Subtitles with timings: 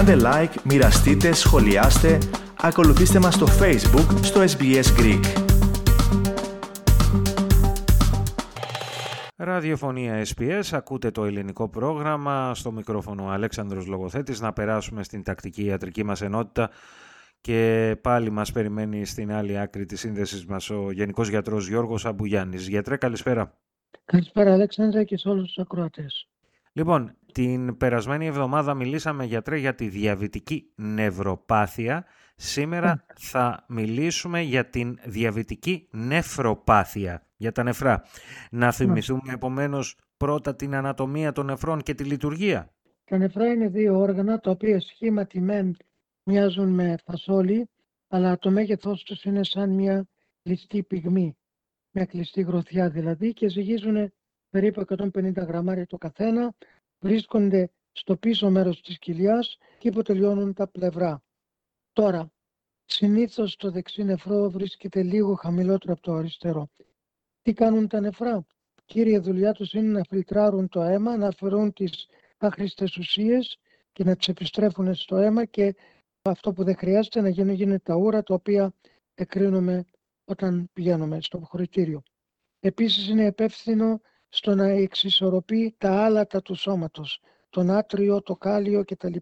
[0.00, 2.18] Κάντε like, μοιραστείτε, σχολιάστε,
[2.60, 5.24] ακολουθήστε μας στο Facebook, στο SBS Greek.
[9.36, 16.04] Ραδιοφωνία SPS, ακούτε το ελληνικό πρόγραμμα, στο μικρόφωνο Αλέξανδρος Λογοθέτης, να περάσουμε στην τακτική ιατρική
[16.04, 16.70] μας ενότητα
[17.40, 22.68] και πάλι μας περιμένει στην άλλη άκρη της σύνδεσης μας ο Γενικός Γιατρός Γιώργος Αμπουγιάννης.
[22.68, 23.58] Γιατρέ, καλησπέρα.
[24.04, 26.28] Καλησπέρα Αλέξανδρα και σε όλους τους ακροατές.
[26.72, 32.04] Λοιπόν, την περασμένη εβδομάδα μιλήσαμε γιατρέ για τη διαβητική νευροπάθεια.
[32.36, 33.14] Σήμερα Ναι.
[33.18, 38.02] θα μιλήσουμε για την διαβητική νεφροπάθεια, για τα νεφρά.
[38.50, 42.72] Να θυμηθούμε επομένως πρώτα την ανατομία των νεφρών και τη λειτουργία.
[43.04, 45.76] Τα νεφρά είναι δύο όργανα τα οποία σχήματι μεν
[46.22, 47.68] μοιάζουν με φασόλι,
[48.08, 50.08] αλλά το μέγεθός τους είναι σαν μια
[50.42, 51.36] κλειστή πυγμή,
[51.90, 54.12] μια κλειστή γροθιά δηλαδή και ζυγίζουν
[54.50, 56.54] περίπου 150 γραμμάρια το καθένα,
[56.98, 61.22] βρίσκονται στο πίσω μέρος της κοιλιάς και υποτελειώνουν τα πλευρά.
[61.92, 62.32] Τώρα,
[62.84, 66.68] συνήθως το δεξί νεφρό βρίσκεται λίγο χαμηλότερο από το αριστερό.
[67.42, 68.46] Τι κάνουν τα νεφρά;
[68.84, 73.58] Κύρια δουλειά τους είναι να φιλτράρουν το αίμα, να αφαιρούν τις άχρηστες ουσίες
[73.92, 75.74] και να τις επιστρέφουν στο αίμα και
[76.22, 78.72] αυτό που δεν χρειάζεται να γίνουν γίνεται τα ούρα τα οποία
[79.14, 79.84] εκρίνουμε
[80.24, 82.02] όταν πηγαίνουμε στο χωρητήριο.
[82.60, 89.16] Επίσης είναι υπεύθυνο στο να εξισορροπεί τα άλατα του σώματος, το νάτριο, το κάλιο κτλ.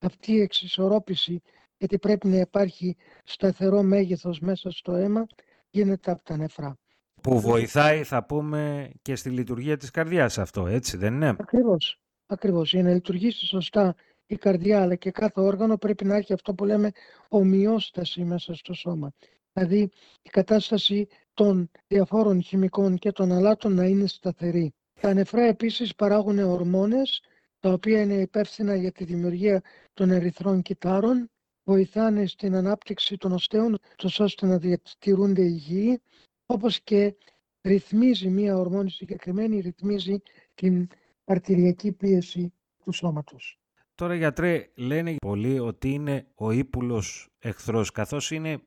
[0.00, 1.42] Αυτή η εξισορρόπηση,
[1.76, 5.26] γιατί πρέπει να υπάρχει σταθερό μέγεθος μέσα στο αίμα,
[5.70, 6.76] γίνεται από τα νεφρά.
[7.22, 12.00] Που βοηθάει, θα πούμε, και στη λειτουργία της καρδιάς αυτό, έτσι δεν είναι; Ακριβώς.
[12.26, 12.72] Ακριβώς.
[12.72, 13.94] Για να λειτουργήσει σωστά
[14.26, 16.90] η καρδιά αλλά και κάθε όργανο πρέπει να έχει αυτό που λέμε
[17.28, 19.12] ομοιόσταση μέσα στο σώμα.
[19.52, 19.90] Δηλαδή
[20.22, 24.74] η κατάσταση των διαφόρων χημικών και των αλάτων να είναι σταθερή.
[25.00, 27.22] Τα νεφρά επίσης παράγουν ορμόνες
[27.60, 31.30] τα οποία είναι υπεύθυνα για τη δημιουργία των ερυθρών κυτάρων,
[31.64, 36.02] βοηθάνε στην ανάπτυξη των οστέων τόσο ώστε να διατηρούνται υγιεί,
[36.46, 37.14] όπως και
[37.62, 40.22] ρυθμίζει μία ορμόνη συγκεκριμένη, ρυθμίζει
[40.54, 40.88] την
[41.24, 42.52] αρτηριακή πίεση
[42.84, 43.58] του σώματος.
[43.94, 48.62] Τώρα γιατρέ λένε πολλοί ότι είναι ο ύπουλος εχθρός καθώς είναι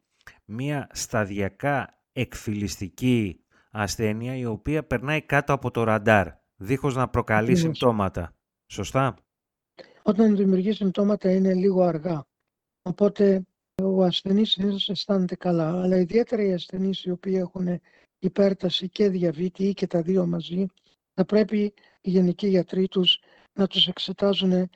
[0.45, 3.39] μια σταδιακά εκφυλιστική
[3.72, 7.61] ασθένεια η οποία περνάει κάτω από το ραντάρ δίχως να προκαλεί Ακριβώς.
[7.61, 8.33] συμπτώματα.
[8.67, 9.16] Σωστά;
[10.01, 12.25] Όταν δημιουργεί συμπτώματα είναι λίγο αργά.
[12.81, 13.45] Οπότε
[13.83, 15.81] ο ασθενής συνήθως αισθάνεται καλά.
[15.81, 17.81] Αλλά ιδιαίτερα οι ασθενείς οι οποίοι έχουν
[18.19, 20.66] υπέρταση και διαβήτη ή και τα δύο μαζί,
[21.13, 23.19] θα πρέπει οι γενικοί γιατροί τους
[23.53, 24.69] να τους εξετάζουν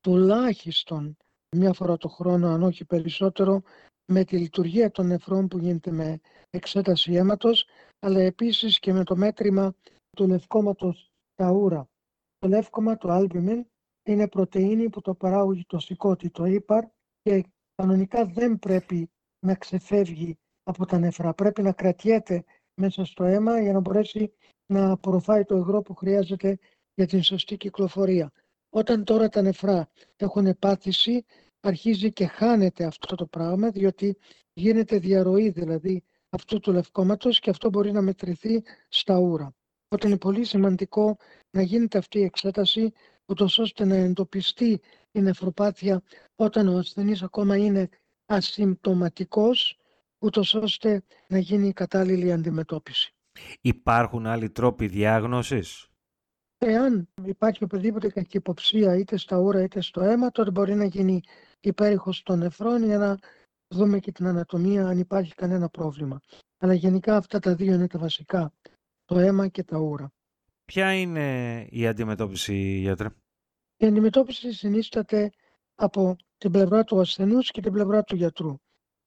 [0.00, 1.16] τουλάχιστον
[1.56, 3.62] μία φορά το χρόνο, αν όχι περισσότερο,
[4.12, 7.66] με τη λειτουργία των νεφρών που γίνεται με εξέταση αίματος,
[7.98, 9.74] αλλά επίσης και με το μέτρημα
[10.16, 11.88] του λευκόματος τα ούρα.
[12.38, 13.60] Το λεύκομα, το albumin,
[14.02, 16.84] είναι πρωτεΐνη που το παράγει το σηκώτη, το ύπαρ
[17.22, 19.10] και κανονικά δεν πρέπει
[19.46, 21.34] να ξεφεύγει από τα νεφρά.
[21.34, 22.44] Πρέπει να κρατιέται
[22.80, 24.32] μέσα στο αίμα για να μπορέσει
[24.66, 26.58] να απορροφάει το υγρό που χρειάζεται
[26.94, 28.32] για την σωστή κυκλοφορία.
[28.70, 31.24] Όταν τώρα τα νεφρά έχουν πάθηση,
[31.62, 34.16] αρχίζει και χάνεται αυτό το πράγμα, διότι
[34.52, 39.54] γίνεται διαρροή δηλαδή αυτού του λευκόματος και αυτό μπορεί να μετρηθεί στα ούρα.
[39.84, 41.16] Οπότε είναι πολύ σημαντικό
[41.50, 42.92] να γίνεται αυτή η εξέταση,
[43.26, 44.80] ούτως ώστε να εντοπιστεί
[45.12, 46.02] η νεφροπάθεια
[46.34, 47.88] όταν ο ασθενής ακόμα είναι
[48.26, 49.76] ασυμπτωματικός,
[50.18, 53.14] ούτως ώστε να γίνει η κατάλληλη αντιμετώπιση.
[53.60, 55.86] Υπάρχουν άλλοι τρόποι διάγνωσης;
[56.64, 61.20] Εάν υπάρχει οποιαδήποτε κακυποψία είτε στα ούρα είτε στο αίμα, τότε μπορεί να γίνει
[61.60, 63.18] υπέρηχος των νεφρών για να
[63.68, 66.20] δούμε και την ανατομία αν υπάρχει κανένα πρόβλημα.
[66.58, 68.52] Αλλά γενικά αυτά τα δύο είναι τα βασικά,
[69.04, 70.12] το αίμα και τα ούρα.
[70.64, 73.08] Ποια είναι η αντιμετώπιση γιατρέ;
[73.76, 75.30] Η αντιμετώπιση συνίσταται
[75.74, 78.54] από την πλευρά του ασθενούς και την πλευρά του γιατρού.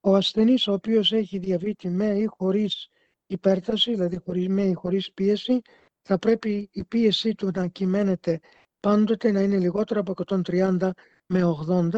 [0.00, 2.88] Ο ασθενής ο οποίος έχει διαβήτη με ή χωρίς
[3.26, 5.60] υπέρταση, δηλαδή χωρίς με ή χωρίς πίεση,
[6.06, 8.40] θα πρέπει η πίεσή του να κυμαίνεται
[8.80, 10.14] πάντοτε να είναι λιγότερο από
[10.46, 10.90] 130
[11.26, 11.90] με 80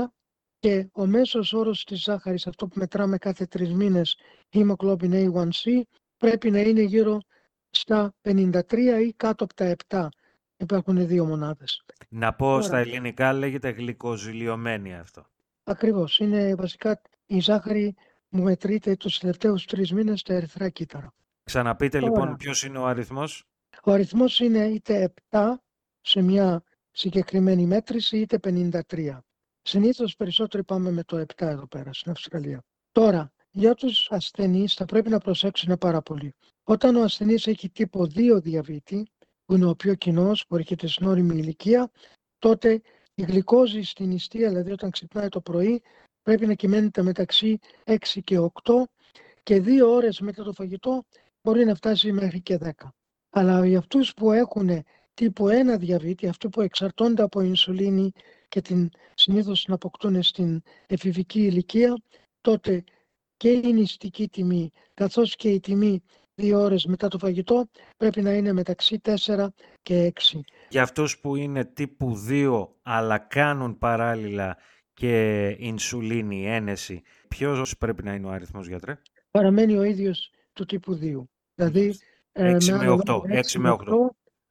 [0.59, 4.19] και ο μέσος όρος της ζάχαρης, αυτό που μετράμε κάθε τρεις μήνες,
[4.53, 5.81] hemoglobin A1C,
[6.17, 7.21] πρέπει να είναι γύρω
[7.71, 10.09] στα 53 ή κάτω από τα 7.
[10.57, 11.85] Υπάρχουν δύο μονάδες.
[12.09, 12.63] Να πω Τώρα.
[12.63, 15.27] στα ελληνικά λέγεται γλυκοζηλιωμένη αυτό.
[15.65, 16.19] Ακριβώς.
[16.19, 17.95] Είναι βασικά η ζάχαρη
[18.29, 21.13] που μετρείται τους τελευταίους τρεις μήνες στα ερυθρά κύτταρα.
[21.45, 22.37] Ξαναπείτε λοιπόν Τώρα.
[22.37, 23.45] ποιος είναι ο αριθμός.
[23.85, 25.55] Ο αριθμός είναι είτε 7
[26.01, 28.39] σε μια συγκεκριμένη μέτρηση είτε
[28.91, 29.19] 53.
[29.63, 32.63] Συνήθως περισσότεροι πάμε με το 7 εδώ πέρα στην Αυστραλία.
[32.93, 36.35] Τώρα, για τους ασθενείς θα πρέπει να προσέξουν πάρα πολύ.
[36.65, 39.07] Όταν ο ασθενής έχει τύπο 2 διαβήτη,
[39.45, 41.91] που είναι ο πιο κοινός, που έρχεται στην όριμη ηλικία,
[42.39, 42.83] τότε
[43.19, 45.83] Η γλυκόζη στην ιστία, δηλαδή όταν ξυπνάει το πρωί,
[46.23, 48.89] πρέπει να κυμαίνεται μεταξύ 6 και 8
[49.43, 51.05] και δύο ώρες μετά το φαγητό
[51.43, 52.71] μπορεί να φτάσει μέχρι και 10.
[53.31, 54.85] Αλλά για αυτούς που έχουν
[55.15, 58.13] τύπου 1 διαβήτη, αυτοί που εξαρτώνται από ινσουλίνη
[58.49, 62.03] και την συνήθως να αποκτούν στην εφηβική ηλικία,
[62.41, 62.85] τότε
[63.37, 66.03] και η νηστική τιμή καθώς και η τιμή
[66.35, 69.47] δύο ώρες μετά το φαγητό πρέπει να είναι μεταξύ 4
[69.83, 70.41] και 6.
[70.69, 74.57] Για αυτούς που είναι τύπου 2 αλλά κάνουν παράλληλα
[74.95, 78.99] και ινσουλίνη, ένεση, ποιος πρέπει να είναι ο αριθμός γιατρέ;
[79.31, 81.23] Παραμένει ο ίδιος του τύπου 2.
[81.55, 81.99] Δηλαδή
[82.39, 83.21] 6 με 8.
[83.23, 83.79] 6 με 8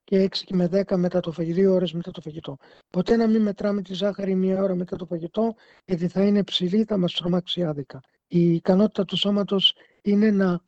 [0.03, 2.57] και 6 και με 10 μετά το φαγητό, δύο ώρες μετά το φαγητό.
[2.89, 5.55] Ποτέ να μην μετράμε τη ζάχαρη μία ώρα μετά το φαγητό,
[5.85, 7.99] γιατί θα είναι ψηλή, θα μας τρομάξει άδικα.
[8.27, 10.61] Η ικανότητα του σώματος είναι να,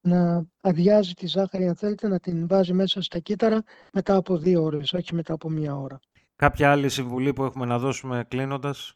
[0.00, 4.62] να αδειάζει τη ζάχαρη, αν θέλετε, να την βάζει μέσα στα κύτταρα μετά από δύο
[4.62, 6.00] ώρες, όχι μετά από μία ώρα.
[6.36, 8.94] Κάποια άλλη συμβουλή που έχουμε να δώσουμε κλείνοντας;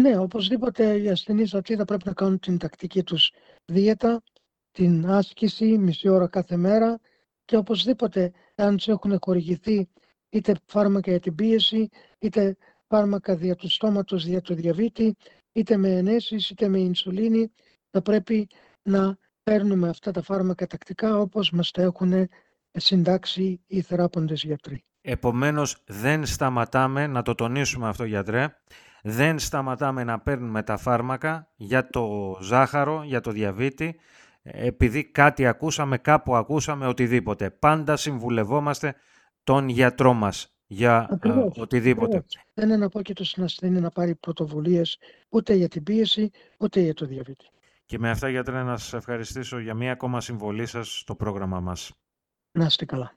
[0.00, 3.32] Ναι, οπωσδήποτε οι ασθενείς αυτοί θα πρέπει να κάνουν την τακτική τους
[3.64, 4.22] δίαιτα,
[4.74, 7.00] την άσκηση μισή ώρα κάθε μέρα
[7.44, 9.88] και οπωσδήποτε αν του έχουν χορηγηθεί
[10.28, 11.88] είτε φάρμακα για την πίεση,
[12.18, 12.56] είτε
[12.88, 15.16] φάρμακα δια του στόματος, δια του διαβήτη,
[15.52, 17.52] είτε με ενέσεις, είτε με ινσουλίνη,
[17.90, 18.48] θα πρέπει
[18.82, 22.28] να παίρνουμε αυτά τα φάρμακα τακτικά όπως μας τα έχουν
[22.72, 24.84] συντάξει οι θεράποντες γιατροί.
[25.00, 28.46] Επομένως δεν σταματάμε, να το τονίσουμε αυτό γιατρέ,
[29.02, 33.98] δεν σταματάμε να παίρνουμε τα φάρμακα για το ζάχαρο, για το διαβήτη,
[34.46, 37.50] επειδή κάτι ακούσαμε, κάπου ακούσαμε, οτιδήποτε.
[37.50, 38.94] Πάντα συμβουλευόμαστε
[39.42, 42.16] τον γιατρό μας για Ακριβώς, οτιδήποτε.
[42.16, 42.44] Ακριβώς.
[42.54, 44.98] Δεν είναι απόκειτο στην ασθενή να πάρει πρωτοβουλίες
[45.28, 47.44] ούτε για την πίεση, ούτε για το διαβήτη.
[47.86, 51.92] Και με αυτά, γιατρέ, να σας ευχαριστήσω για μία ακόμα συμβολή σας στο πρόγραμμα μας.
[52.52, 53.16] Να είστε καλά.